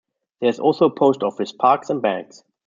There 0.39 0.49
is 0.49 0.59
also 0.59 0.87
a 0.87 0.89
post 0.89 1.21
office, 1.21 1.51
parks 1.51 1.91
and 1.91 2.01
banks. 2.01 2.43